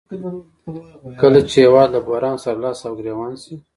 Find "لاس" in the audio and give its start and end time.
2.63-2.79